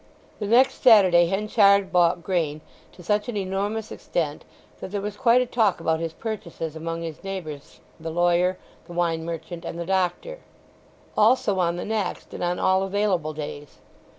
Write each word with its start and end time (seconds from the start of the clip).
The 0.39 0.47
next 0.47 0.81
Saturday 0.81 1.27
Henchard 1.27 1.91
bought 1.93 2.23
grain 2.23 2.61
to 2.93 3.03
such 3.03 3.29
an 3.29 3.37
enormous 3.37 3.91
extent 3.91 4.43
that 4.79 4.89
there 4.89 4.99
was 4.99 5.15
quite 5.15 5.43
a 5.43 5.45
talk 5.45 5.79
about 5.79 5.99
his 5.99 6.11
purchases 6.13 6.75
among 6.75 7.03
his 7.03 7.23
neighbours 7.23 7.79
the 7.99 8.09
lawyer, 8.09 8.57
the 8.87 8.93
wine 8.93 9.23
merchant, 9.23 9.63
and 9.63 9.77
the 9.77 9.85
doctor; 9.85 10.39
also 11.15 11.59
on 11.59 11.75
the 11.75 11.85
next, 11.85 12.33
and 12.33 12.43
on 12.43 12.57
all 12.57 12.81
available 12.81 13.33
days. 13.35 13.77